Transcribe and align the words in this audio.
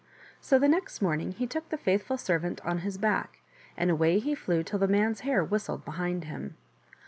So 0.39 0.57
the 0.57 0.67
next 0.67 0.99
morning 0.99 1.31
he 1.33 1.45
took 1.45 1.69
the 1.69 1.77
faithful 1.77 2.17
servant 2.17 2.59
on 2.65 2.79
his 2.79 2.97
back, 2.97 3.37
and 3.77 3.91
away 3.91 4.17
he 4.17 4.33
flew 4.33 4.63
till 4.63 4.79
the 4.79 4.87
man's 4.87 5.19
hair 5.19 5.43
whistled 5.43 5.85
behind 5.85 6.23
him. 6.23 6.57